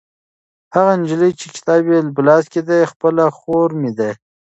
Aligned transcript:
هغه 0.75 0.93
نجلۍ 1.01 1.31
چې 1.39 1.47
کتاب 1.55 1.81
یې 1.91 1.99
په 2.15 2.21
لاس 2.27 2.43
کې 2.53 2.61
دی 2.67 2.81
خپله 2.91 3.23
خور 3.37 3.69
مې 3.81 3.91
ده. 3.97 4.09